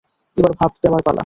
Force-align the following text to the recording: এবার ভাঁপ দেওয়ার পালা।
এবার 0.37 0.53
ভাঁপ 0.59 0.73
দেওয়ার 0.83 1.01
পালা। 1.01 1.19